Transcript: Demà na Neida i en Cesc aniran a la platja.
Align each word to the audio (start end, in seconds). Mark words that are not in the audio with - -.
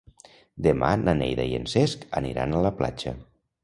Demà 0.67 0.89
na 1.03 1.15
Neida 1.21 1.47
i 1.51 1.55
en 1.59 1.71
Cesc 1.77 2.09
aniran 2.23 2.57
a 2.61 2.67
la 2.69 2.77
platja. 2.83 3.19